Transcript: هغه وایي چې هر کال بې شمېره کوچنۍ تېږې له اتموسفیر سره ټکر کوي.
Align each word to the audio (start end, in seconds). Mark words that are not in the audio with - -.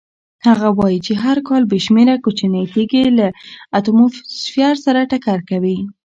هغه 0.47 0.67
وایي 0.79 0.99
چې 1.05 1.13
هر 1.23 1.37
کال 1.47 1.63
بې 1.71 1.79
شمېره 1.85 2.15
کوچنۍ 2.23 2.65
تېږې 2.73 3.03
له 3.17 3.27
اتموسفیر 3.77 4.73
سره 4.85 4.99
ټکر 5.11 5.39
کوي. 5.49 5.77